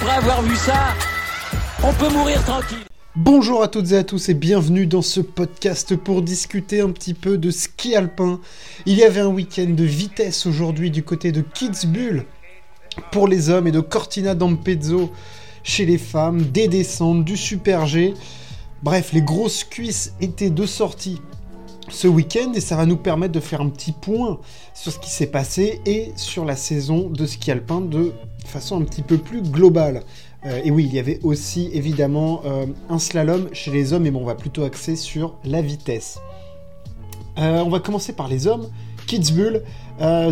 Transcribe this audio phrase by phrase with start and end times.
[0.00, 0.94] après avoir vu ça,
[1.82, 2.84] on peut mourir tranquille.
[3.16, 7.14] Bonjour à toutes et à tous et bienvenue dans ce podcast pour discuter un petit
[7.14, 8.38] peu de ski alpin.
[8.86, 12.26] Il y avait un week-end de vitesse aujourd'hui du côté de Kitzbühel
[13.10, 15.10] pour les hommes et de Cortina d'Ampezzo
[15.64, 18.14] chez les femmes, des descentes, du super G.
[18.84, 21.20] Bref, les grosses cuisses étaient de sortie
[21.90, 24.38] ce week-end et ça va nous permettre de faire un petit point
[24.74, 28.12] sur ce qui s'est passé et sur la saison de ski alpin de
[28.44, 30.02] façon un petit peu plus globale.
[30.46, 34.10] Euh, et oui, il y avait aussi évidemment euh, un slalom chez les hommes, mais
[34.10, 36.18] bon, on va plutôt axer sur la vitesse.
[37.38, 38.68] Euh, on va commencer par les hommes.
[39.06, 39.62] Kitzbühel,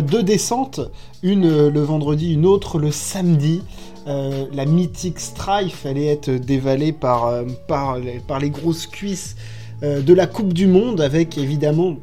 [0.03, 0.81] deux descentes,
[1.23, 3.63] une le vendredi, une autre le samedi.
[4.05, 7.97] la mythique Strife allait être dévalée par, par,
[8.27, 9.35] par les grosses cuisses
[9.81, 11.97] de la Coupe du Monde, avec évidemment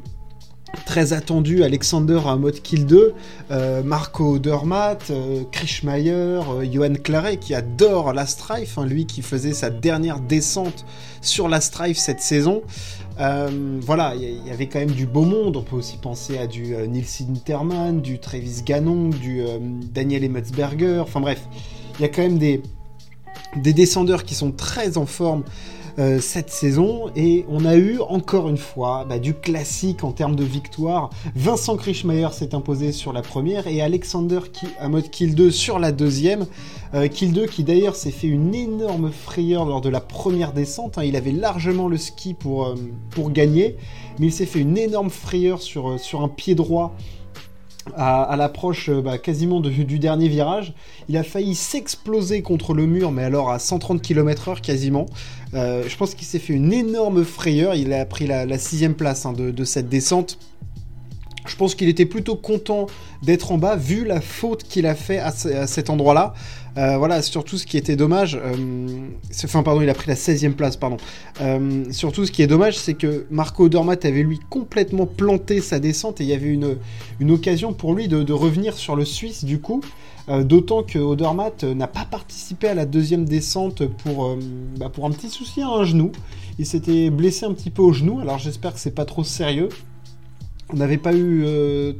[0.85, 3.13] très attendu Alexander à mode kill 2,
[3.51, 5.43] euh, Marco Dermatt, euh,
[5.85, 10.85] euh, Johan Claret qui adore la Strife, hein, lui qui faisait sa dernière descente
[11.21, 12.61] sur la Strife cette saison.
[13.17, 15.55] voilà, il y, avait quand même du beau monde.
[15.55, 19.41] On peut aussi penser à du Nils Interman, du Travis Gannon, du
[19.93, 20.99] Daniel Emmetsberger.
[20.99, 21.41] Enfin bref,
[21.97, 22.61] il y a quand même des,
[23.55, 25.43] des descendeurs qui sont très en forme
[25.97, 27.09] euh, cette saison.
[27.15, 31.09] Et on a eu encore une fois bah, du classique en termes de victoire.
[31.35, 35.79] Vincent Krischmeier s'est imposé sur la première et Alexander qui, à mode kill 2 sur
[35.79, 36.47] la deuxième.
[36.93, 40.97] Euh, kill 2 qui d'ailleurs s'est fait une énorme frayeur lors de la première descente.
[40.97, 41.03] Hein.
[41.05, 42.75] Il avait largement le ski pour, euh,
[43.11, 43.77] pour gagner,
[44.19, 46.95] mais il s'est fait une énorme frayeur sur, sur un pied droit
[47.95, 50.73] à, l'approche euh, bah, quasiment du dernier virage.
[51.09, 55.05] Il a failli s'exploser contre le mur, mais alors à 130 km/h quasiment.
[55.53, 57.75] Euh, je pense qu'il s'est fait une énorme frayeur.
[57.75, 60.39] Il a pris la, sixième place hein, de, cette descente.
[61.47, 62.87] Je pense qu'il était plutôt content
[63.23, 66.33] d'être en bas, vu la faute qu'il a fait à, cet endroit-là.
[66.77, 69.07] Euh, voilà, surtout ce qui était dommage, euh,
[69.45, 70.97] enfin pardon, il a pris la 16e place, pardon.
[71.39, 75.79] Euh, surtout ce qui est dommage, c'est que Marco Dormat avait lui complètement planté sa
[75.79, 79.59] descente et il y avait une, occasion pour lui de, revenir sur le Suisse du
[79.59, 79.81] coup.
[80.27, 84.35] D'autant que Odermatt n'a pas participé à la deuxième descente pour,
[84.75, 86.11] bah, pour un petit souci à un genou.
[86.57, 89.69] Il s'était blessé un petit peu au genou, alors j'espère que c'est pas trop sérieux.
[90.73, 91.45] On n'avait pas eu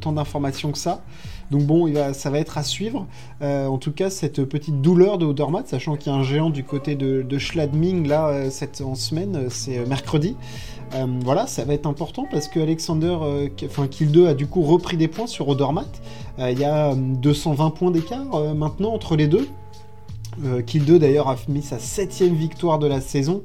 [0.00, 1.02] tant d'informations que ça.
[1.50, 3.06] Donc bon, ça va être à suivre.
[3.42, 6.50] Euh, en tout cas, cette petite douleur de Odermatt, sachant qu'il y a un géant
[6.50, 10.36] du côté de, Schladming, là, euh, cette, en semaine, euh, c'est mercredi.
[11.20, 13.16] voilà, ça va être important parce que Alexander,
[13.64, 16.00] enfin Kill 2 a du coup repris des points sur Odermatt.
[16.38, 19.48] Il y a 220 points d'écart maintenant entre les deux.
[20.66, 23.42] Kill 2 d'ailleurs a mis sa septième victoire de la saison,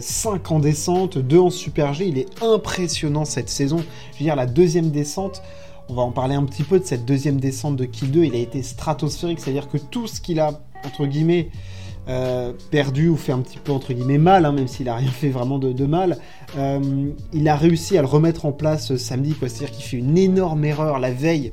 [0.00, 3.78] 5 en descente, 2 en super G, il est impressionnant cette saison.
[4.12, 5.42] Je veux dire, la deuxième descente,
[5.88, 8.24] on va en parler un petit peu de cette deuxième descente de Kill 2.
[8.24, 11.48] Il a été stratosphérique, c'est-à-dire que tout ce qu'il a, entre guillemets,
[12.08, 15.10] euh, perdu ou fait un petit peu entre guillemets mal, hein, même s'il a rien
[15.10, 16.16] fait vraiment de, mal,
[16.56, 20.16] euh, il a réussi à le remettre en place euh, samedi, c'est-à-dire qu'il fait une
[20.16, 21.52] énorme erreur la veille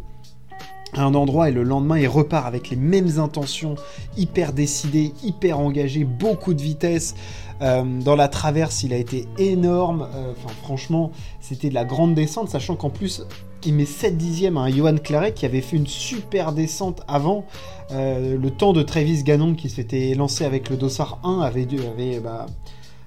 [0.94, 3.76] un endroit et le lendemain il repart avec les mêmes intentions,
[4.18, 7.16] hyper décidé, hyper engagé, beaucoup de vitesse.
[7.60, 10.08] dans la traverse, il a été énorme.
[10.32, 13.24] Enfin, franchement, c'était de la grande descente, sachant qu'en plus,
[13.66, 17.46] il met 7 dixièmes à un Johan Claret qui avait fait une super descente avant.
[17.92, 22.20] Euh, le temps de Travis Gannon qui s'était lancé avec le Dossard 1 avait, avait,
[22.20, 22.48] bah,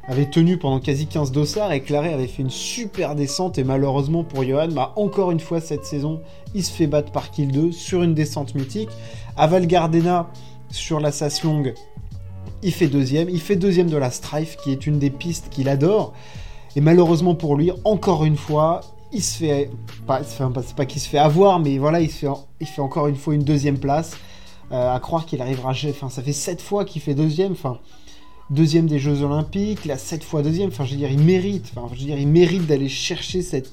[0.09, 4.25] avait tenu pendant quasi 15 dossards et Claret avait fait une super descente et malheureusement
[4.25, 6.23] pour Johan, bah, encore une fois cette saison,
[6.55, 8.89] il se fait battre par Kill 2 sur une descente mythique.
[9.37, 10.31] À Val Gardena,
[10.71, 11.75] sur la Sasse longue,
[12.63, 13.29] il fait deuxième.
[13.29, 16.15] Il fait deuxième de la Strife qui est une des pistes qu'il adore.
[16.75, 18.81] Et malheureusement pour lui, encore une fois,
[19.13, 19.71] il se fait,
[20.07, 22.29] pas, c'est pas qu'il se fait avoir, mais voilà, il, se fait,
[22.61, 24.17] il fait encore une fois une deuxième place.
[24.71, 27.79] Euh, à croire qu'il arrivera, enfin, ça fait sept fois qu'il fait deuxième, enfin,
[28.51, 31.89] deuxième des Jeux Olympiques, là, sept fois deuxième, enfin, je veux dire, il mérite, enfin,
[31.93, 33.71] je veux dire, il mérite d'aller chercher cette,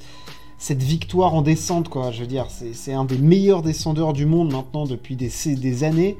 [0.58, 2.12] cette victoire en descente, quoi.
[2.12, 6.18] Je veux dire, c'est un des meilleurs descendeurs du monde maintenant depuis des, des années.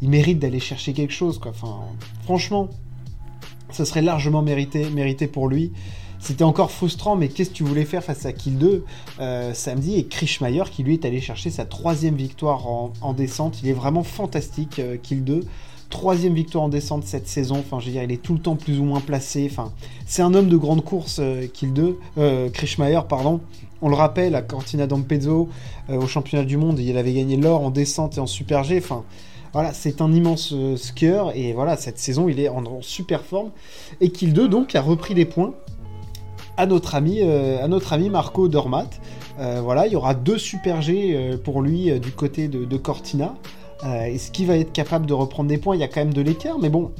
[0.00, 1.52] Il mérite d'aller chercher quelque chose, quoi.
[1.52, 1.80] Enfin,
[2.24, 2.68] franchement,
[3.70, 5.72] ça serait largement mérité, mérité pour lui.
[6.18, 8.84] C'était encore frustrant, mais qu'est-ce que tu voulais faire face à Kill 2
[9.18, 13.60] euh, samedi Et Krishmayer qui lui est allé chercher sa troisième victoire en, descente.
[13.62, 15.40] Il est vraiment fantastique, euh, Kill 2
[15.92, 17.56] troisième victoire en descente cette saison.
[17.60, 19.48] Enfin, je veux dire, il est tout le temps plus ou moins placé.
[19.48, 19.70] Enfin,
[20.06, 22.48] c'est un homme de grande course, euh, Kill 2, euh,
[23.08, 23.40] pardon.
[23.82, 25.48] On le rappelle, à Cortina d'Ampezzo,
[25.88, 28.78] au championnat du monde, il avait gagné l'or en descente et en super G.
[28.78, 29.02] Enfin,
[29.52, 31.32] voilà, c'est un immense skieur.
[31.36, 33.50] Et voilà, cette saison, il est en, super forme.
[34.00, 35.52] Et Kill 2, donc, a repris des points
[36.56, 38.88] à notre ami, euh, à notre ami Marco Dormat.
[39.38, 43.34] Euh, voilà, il y aura deux super G euh, pour lui du côté de, Cortina.
[43.84, 45.74] Est-ce qu'il va être capable de reprendre des points?
[45.74, 46.92] Il y a quand même de l'écart, mais bon,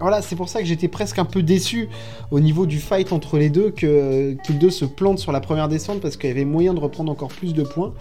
[0.00, 1.88] voilà, c'est pour ça que j'étais presque un peu déçu
[2.30, 6.00] au niveau du fight entre les deux, que deux se plantent sur la première descente
[6.00, 7.92] parce qu'il y avait moyen de reprendre encore plus de points.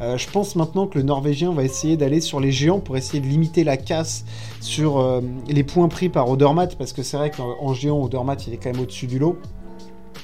[0.00, 3.20] Euh, je pense maintenant que le Norvégien va essayer d'aller sur les géants pour essayer
[3.20, 4.24] de limiter la casse
[4.60, 8.54] sur euh, les points pris par Odermatt, parce que c'est vrai qu'en géant, Odermatt il
[8.54, 9.38] est quand même au-dessus du lot.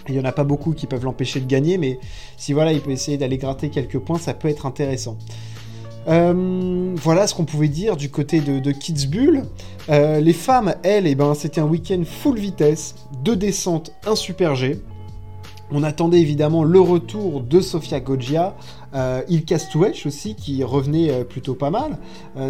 [0.09, 2.01] Il n'y en a pas beaucoup qui peuvent l'empêcher de gagner, mais
[2.37, 5.17] si voilà, il peut essayer d'aller gratter quelques points, ça peut être intéressant.
[6.09, 9.45] Euh, voilà ce qu'on pouvait dire du côté de, de Kitzbühel.
[9.89, 14.55] Euh, les femmes, elles, eh ben, c'était un week-end full vitesse, deux descentes, un super
[14.55, 14.81] G.
[15.73, 18.57] On attendait évidemment le retour de Sofia Goggia,
[18.93, 21.99] euh, Ilka Stuech aussi, qui revenait euh, plutôt pas mal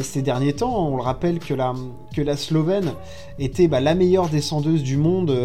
[0.01, 0.89] ces derniers temps.
[0.89, 1.75] On le rappelle que la,
[2.15, 2.93] que la Slovène
[3.39, 5.37] était bah, la meilleure descendeuse du monde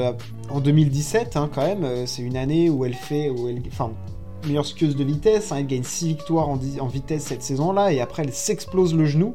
[0.49, 1.85] en 2017, hein, quand même.
[2.05, 3.61] C'est une année où elle fait, où elle,
[4.47, 5.51] meilleure skieuse de vitesse.
[5.51, 6.55] Hein, elle gagne 6 victoires en,
[6.87, 9.33] vitesse cette saison-là et après elle s'explose le genou,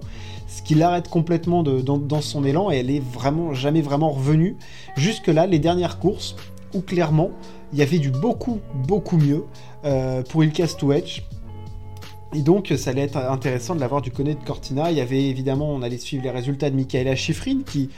[0.49, 4.57] ce qui l'arrête complètement dans, son élan et elle est vraiment jamais vraiment revenue.
[4.97, 6.37] Jusque-là, les dernières courses
[6.75, 7.31] où clairement
[7.73, 9.45] il y avait du beaucoup beaucoup mieux
[9.85, 11.25] euh, pour Ilka Stuech.
[12.33, 14.93] Et donc, ça allait être intéressant de l'avoir du côté de Cortina.
[14.93, 17.91] Il y avait évidemment, on allait suivre les résultats de Michaela Schifrin qui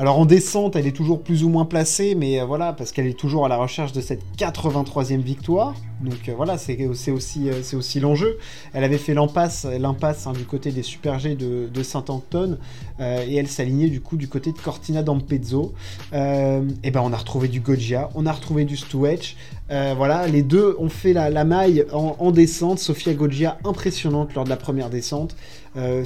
[0.00, 3.08] alors en descente, elle est toujours plus ou moins placée, mais euh, voilà, parce qu'elle
[3.08, 5.74] est toujours à la recherche de cette 83e victoire.
[6.00, 8.38] Donc euh, voilà, c'est aussi, euh, l'enjeu.
[8.72, 12.58] Elle avait fait l'impasse hein, du côté des Super G de, Saint-Anton,
[13.00, 15.72] et elle s'alignait du coup du côté de Cortina d'Ampezzo.
[16.12, 19.36] et ben on a retrouvé du Goggia, on a retrouvé du Stuech.
[19.68, 22.78] voilà, les deux ont fait la, maille en, en, descente.
[22.78, 25.36] Sofia Goggia impressionnante lors de la première descente.
[25.76, 26.04] Euh,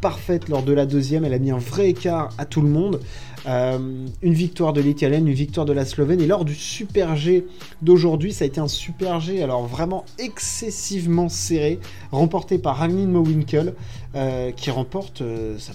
[0.00, 3.00] parfaite lors de la deuxième, elle a mis un vrai écart à tout le monde.
[3.46, 6.20] Euh, une victoire de l'Italienne, une victoire de la Slovène.
[6.20, 7.46] Et lors du Super G
[7.82, 11.78] d'aujourd'hui, ça a été un Super G, alors vraiment excessivement serré,
[12.10, 13.74] remporté par Ragnhild Mowinkel,
[14.14, 15.72] euh, qui remporte euh, sa,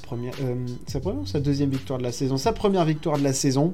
[1.25, 2.37] sa deuxième victoire de la saison?
[2.37, 3.73] Sa première victoire de la saison.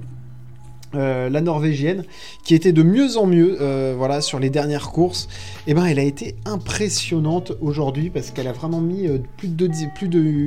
[0.96, 2.04] Euh, la norvégienne,
[2.44, 5.28] qui était de mieux en mieux euh, voilà, sur les dernières courses,
[5.68, 9.68] eh ben, elle a été impressionnante aujourd'hui parce qu'elle a vraiment mis euh, plus de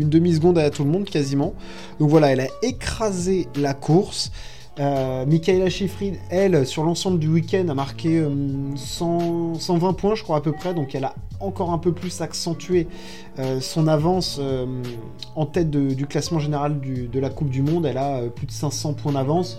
[0.04, 1.54] demi-seconde à tout le monde quasiment.
[1.98, 4.30] Donc voilà, elle a écrasé la course.
[4.80, 8.24] Michaela Schifrin, elle, sur l'ensemble du week-end, a marqué
[8.76, 10.72] 120 points, je crois, à peu près.
[10.72, 12.86] Donc, elle a encore un peu plus accentué
[13.60, 14.40] son avance
[15.34, 17.86] en tête du classement général de la Coupe du Monde.
[17.86, 19.58] Elle a plus de 500 points d'avance.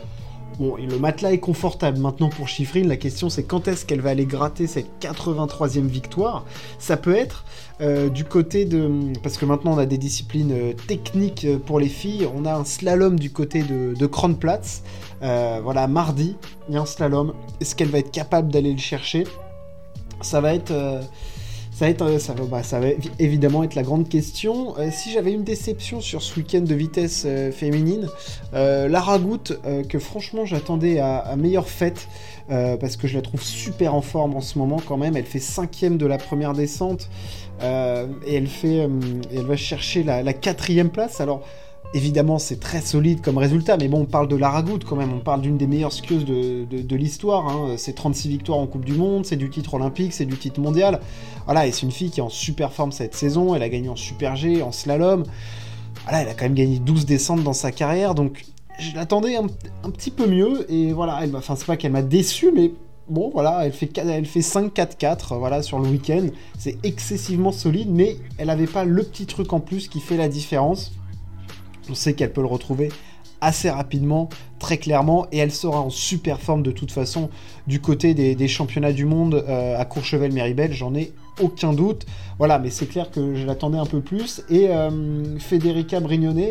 [0.60, 2.90] Le matelas est confortable maintenant pour Chiffrine.
[2.90, 6.44] La question, c'est quand est-ce qu'elle va aller gratter cette 83e victoire?
[6.80, 7.46] Ça peut être
[7.80, 9.14] euh, du côté de.
[9.24, 12.28] Parce que maintenant, on a des disciplines euh, techniques euh, pour les filles.
[12.36, 14.84] On a un slalom du côté de, de Kronplatz.
[15.22, 16.36] voilà, mardi,
[16.68, 17.34] il y a un slalom.
[17.62, 19.26] Est-ce qu'elle va être capable d'aller le chercher?
[20.22, 20.74] Ça va être
[21.80, 22.62] ça va, euh, bah,
[23.20, 24.78] évidemment être la grande question.
[24.78, 28.08] Euh, si j'avais une déception sur ce week-end de vitesse euh, féminine,
[28.54, 32.08] Lara Goutte, que franchement j'attendais à, meilleure fête,
[32.48, 35.16] parce que je la trouve super en forme en ce moment quand même.
[35.16, 37.10] Elle fait cinquième de la première descente,
[37.62, 38.90] et elle, fait,
[39.32, 41.22] elle va chercher la, la quatrième place.
[41.22, 41.44] Alors
[41.96, 45.20] Évidemment, c'est très solide comme résultat, mais bon, on parle de Lara quand même, on
[45.20, 47.48] parle d'une des meilleures skieuses de, l'histoire.
[47.48, 47.76] Hein.
[47.78, 51.00] C'est 36 victoires en Coupe du Monde, c'est du titre olympique, c'est du titre mondial.
[51.46, 53.90] Voilà, et c'est une fille qui est en super forme cette saison, elle a gagné
[53.90, 55.24] en Super G, en slalom.
[56.04, 58.46] Voilà, elle a quand même gagné 12 descentes dans sa carrière, donc
[58.78, 59.48] je l'attendais un,
[59.90, 62.72] petit peu mieux, et voilà, elle enfin, c'est pas qu'elle m'a déçu, mais
[63.10, 66.28] bon, voilà, elle fait, elle fait 5-4-4 voilà, sur le week-end.
[66.60, 70.30] C'est excessivement solide, mais elle n'avait pas le petit truc en plus qui fait la
[70.30, 70.92] différence.
[71.90, 72.90] On sait qu'elle peut le retrouver
[73.42, 74.30] assez rapidement,
[74.60, 77.30] très clairement, et elle sera en super forme de toute façon
[77.68, 82.06] du côté des, championnats du monde euh, à Courchevel-Méribel, j'en ai aucun doute.
[82.38, 84.42] Voilà, mais c'est clair que je l'attendais un peu plus.
[84.50, 86.44] Et euh, Federica Brignone,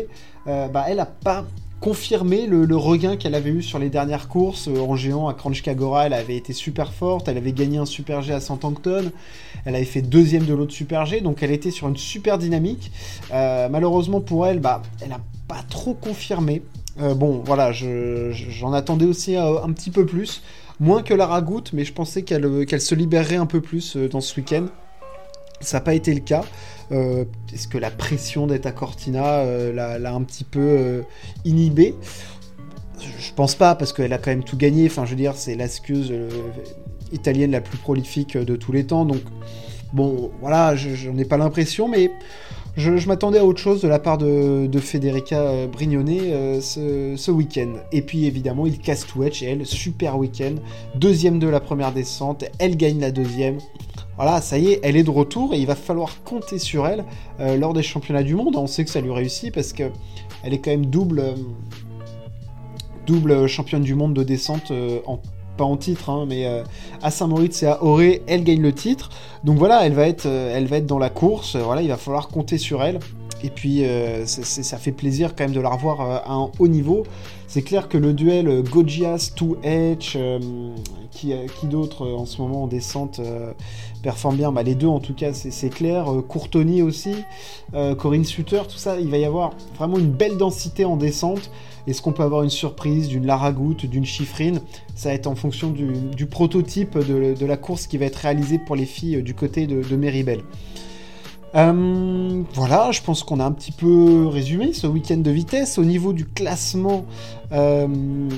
[0.47, 1.45] euh, bah, elle n'a pas
[1.79, 4.67] confirmé le, regain qu'elle avait eu sur les dernières courses.
[4.67, 8.33] En géant à Kranjska elle avait été super forte, elle avait gagné un Super G
[8.33, 9.11] à Saint-Ancton,
[9.65, 12.91] elle avait fait deuxième de l'autre Super G, donc elle était sur une super dynamique.
[13.31, 16.61] malheureusement pour elle, bah, elle a pas trop confirmé.
[17.01, 20.41] Euh, bon, voilà, j'en attendais aussi euh, un, petit peu plus.
[20.79, 24.21] Moins que la ragoute, mais je pensais qu'elle euh, se libérerait un peu plus dans
[24.21, 24.67] ce week-end.
[25.61, 26.43] Ça n'a pas été le cas.
[26.91, 31.03] Est-ce que la pression d'être à Cortina l'a un petit peu
[31.45, 31.95] inhibée
[32.99, 34.87] Je pense pas, parce qu'elle a quand même tout gagné.
[34.87, 36.13] Enfin, je veux dire, c'est la skieuse
[37.11, 39.05] italienne la plus prolifique de tous les temps.
[39.05, 39.21] Donc,
[39.93, 42.11] bon, voilà, j'en ai pas l'impression, mais
[42.79, 47.73] je, m'attendais à autre chose de la part de, Federica euh, Brignone euh, ce, week-end.
[47.91, 50.55] Et puis évidemment, il casse tout et elle, super week-end.
[50.95, 53.57] Deuxième de la première descente, elle gagne la deuxième.
[54.19, 57.05] Voilà, ça y est, elle est de retour et il va falloir compter sur elle
[57.57, 58.57] lors des championnats du monde.
[58.57, 59.83] On sait que ça lui réussit parce que
[60.43, 61.23] elle est quand même double,
[63.07, 64.73] double championne du monde de descente
[65.05, 65.21] en
[65.57, 66.45] pas en titre, hein, mais
[67.01, 69.09] à Saint-Moritz et à Auré, elle gagne le titre.
[69.43, 71.55] Donc voilà, elle va être, elle va être dans la course.
[71.55, 72.99] Voilà, il va falloir compter sur elle.
[73.43, 76.67] Et puis, euh, ça fait plaisir quand même de la revoir euh, à un haut
[76.67, 77.05] niveau.
[77.51, 80.15] C'est clair que le duel euh, Gojias to Edge,
[81.09, 83.19] qui, qui d'autre en ce moment en descente
[84.03, 86.05] performe bien bah, Les deux en tout cas, c'est clair.
[86.27, 87.15] Courtoni aussi,
[87.97, 91.49] Corinne Suter, tout ça, il va y avoir vraiment une belle densité en descente.
[91.87, 94.61] Est-ce qu'on peut avoir une surprise d'une Lara Goutte, d'une Chiffrine
[94.93, 98.75] Ça va être en fonction du, prototype de, la course qui va être réalisée pour
[98.75, 100.43] les filles du côté de, de Meribel.
[101.55, 105.77] Euh, voilà, je pense qu'on a un petit peu résumé ce week-end de vitesse.
[105.77, 107.05] Au niveau du classement,
[107.51, 108.29] euh,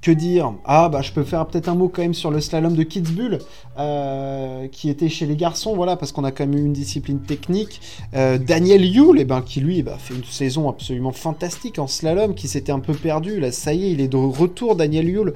[0.00, 0.54] que dire?
[0.64, 3.38] Ah, bah je peux faire peut-être un mot quand même sur le slalom de Kitzbühel,
[3.78, 7.20] euh, qui était chez les garçons, voilà, parce qu'on a quand même eu une discipline
[7.20, 7.82] technique.
[8.14, 12.48] Daniel Yule, eh ben, qui lui bah, fait une saison absolument fantastique en slalom, qui
[12.48, 13.40] s'était un peu perdu.
[13.40, 15.34] Là, ça y est, il est de retour, Daniel Yule.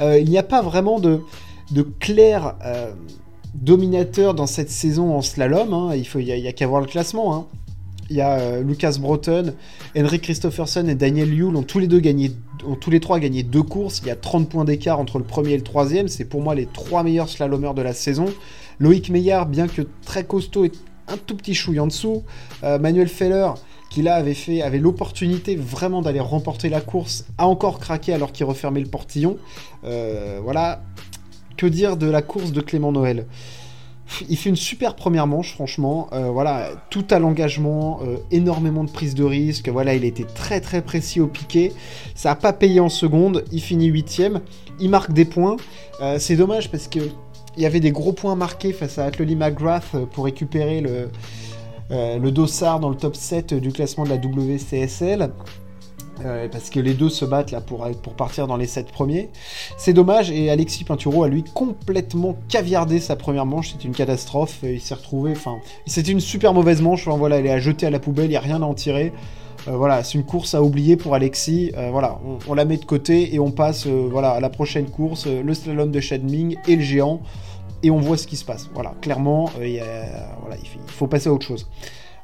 [0.00, 1.20] il n'y a pas vraiment de,
[1.72, 2.54] de clair
[3.60, 5.72] dominateur dans cette saison en slalom.
[5.72, 5.94] Hein.
[5.94, 7.34] Il n'y a, a qu'à voir le classement.
[7.34, 7.46] Hein.
[8.08, 9.54] Il y a euh, Lucas Broughton,
[9.96, 12.30] Henrik Christopherson et Daniel Yule ont tous les deux gagné,
[12.64, 14.00] ont tous les trois gagné deux courses.
[14.02, 16.06] Il y a 30 points d'écart entre le premier et le troisième.
[16.06, 18.26] C'est pour moi les trois meilleurs slalomers de la saison.
[18.78, 20.74] Loïc Meillard, bien que très costaud, est
[21.08, 22.22] un tout petit chouille en dessous.
[22.62, 23.54] Euh, Manuel Feller,
[23.90, 28.32] qui là avait fait, avait l'opportunité vraiment d'aller remporter la course, a encore craqué alors
[28.32, 29.38] qu'il refermait le portillon.
[29.84, 30.82] Euh, voilà,
[31.56, 33.26] que dire de la course de Clément Noël
[34.28, 36.08] il fait une super première manche, franchement.
[36.12, 39.68] Euh, voilà, tout à l'engagement, euh, énormément de prise de risque.
[39.68, 41.72] Voilà, il était très très précis au piqué.
[42.14, 43.44] Ça n'a pas payé en seconde.
[43.52, 44.40] Il finit huitième.
[44.80, 45.56] Il marque des points.
[46.00, 47.00] Euh, c'est dommage parce que
[47.56, 51.08] il y avait des gros points marqués face à Atloli McGrath pour récupérer le,
[51.88, 55.30] le dossard dans le top 7 du classement de la WCSL.
[56.24, 59.28] Euh, parce que les deux se battent là pour, pour partir dans les 7 premiers.
[59.76, 64.60] C'est dommage et Alexis Pinturo a lui complètement caviardé sa première manche, c'est une catastrophe.
[64.62, 67.06] Il s'est retrouvé, enfin, c'était une super mauvaise manche.
[67.06, 69.12] voilà, elle est à jeter à la poubelle, il n'y a rien à en tirer.
[69.68, 71.72] Euh, voilà, c'est une course à oublier pour Alexis.
[71.76, 72.18] Euh, voilà,
[72.48, 75.90] on, la met de côté et on passe voilà, à la prochaine course, le slalom
[75.90, 77.20] de Shadming et le géant.
[77.82, 78.70] Et on voit ce qui se passe.
[78.72, 79.82] Voilà, clairement, il,
[80.40, 81.68] voilà, il faut passer à autre chose.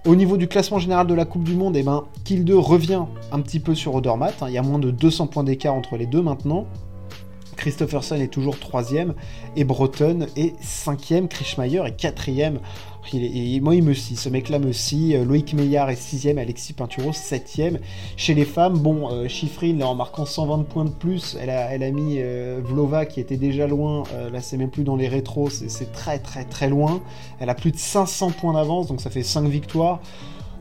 [0.04, 3.04] Au niveau du classement général de la Coupe du Monde, eh ben, Kill 2 revient
[3.30, 4.42] un petit peu sur Odermatt.
[4.42, 4.46] Hein.
[4.48, 6.66] Il y a moins de 200 points d'écart entre les deux maintenant.
[7.56, 9.14] Christopherson est toujours troisième
[9.54, 11.28] et Breton est cinquième.
[11.28, 12.58] Krischmeier est quatrième.
[13.12, 14.16] Il moi, il me scie.
[14.16, 15.14] Ce mec-là me scie.
[15.14, 17.78] Euh, Loïc Meillard est 6ème, Alexis Pinturo 7ème.
[18.16, 22.16] Chez les femmes, bon, euh, Chiffrine, en marquant 120 points de plus, elle a, mis
[22.18, 24.04] euh, Vlova qui était déjà loin.
[24.32, 27.02] là, c'est même plus dans les rétros, c'est très très très loin.
[27.40, 30.00] Elle a plus de 500 points d'avance, donc ça fait 5 victoires.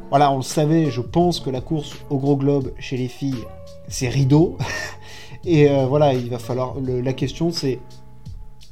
[0.09, 3.45] Voilà, on le savait, je pense que la course au gros globe chez les filles,
[3.87, 4.57] c'est rideau.
[5.45, 6.75] Et voilà, il va falloir.
[6.81, 7.79] la question, c'est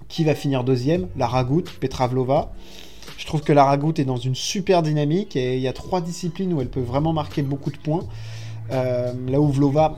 [0.07, 1.07] qui va finir deuxième?
[1.15, 2.51] La Ragout, Petra Vlova.
[3.18, 6.01] Je trouve que la Ragout est dans une super dynamique et il y a trois
[6.01, 8.06] disciplines où elle peut vraiment marquer beaucoup de points.
[8.72, 9.98] Euh, là où Vlova,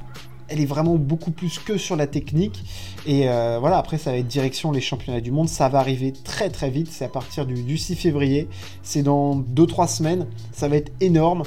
[0.51, 2.63] elle est vraiment beaucoup plus que sur la technique.
[3.05, 5.47] Et euh, voilà, après, ça va être direction les championnats du monde.
[5.47, 6.89] Ça va arriver très très vite.
[6.91, 8.49] C'est à partir du, 6 février.
[8.83, 10.27] C'est dans 2-3 semaines.
[10.51, 11.43] Ça va être énorme.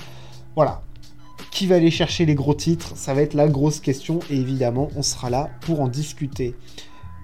[0.57, 0.83] Voilà.
[1.51, 2.97] Qui va aller chercher les gros titres?
[2.97, 4.21] Ça va être la grosse question.
[4.31, 6.55] Et évidemment, on sera là pour en discuter.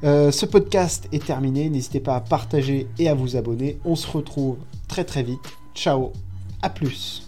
[0.02, 3.78] Euh, ce podcast est terminé, n'hésitez pas à partager et à vous abonner.
[3.84, 4.56] On se retrouve
[4.88, 5.38] très très vite.
[5.74, 6.12] Ciao,
[6.62, 7.19] à plus.